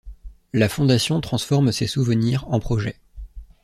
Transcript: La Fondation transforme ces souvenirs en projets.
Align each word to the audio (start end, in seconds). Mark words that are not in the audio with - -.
La 0.53 0.67
Fondation 0.67 1.21
transforme 1.21 1.71
ces 1.71 1.85
souvenirs 1.85 2.49
en 2.51 2.59
projets. 2.59 2.95